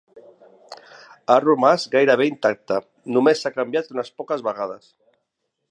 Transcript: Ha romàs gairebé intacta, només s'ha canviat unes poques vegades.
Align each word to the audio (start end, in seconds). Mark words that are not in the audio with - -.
Ha 1.29 1.35
romàs 1.43 1.85
gairebé 1.95 2.27
intacta, 2.31 2.79
només 3.17 3.45
s'ha 3.45 3.53
canviat 3.59 3.95
unes 3.97 4.13
poques 4.23 4.45
vegades. 4.49 4.89